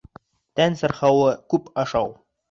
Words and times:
Тән 0.59 0.77
сырхауы 0.79 1.33
күп 1.55 1.69
ашау. 1.83 2.09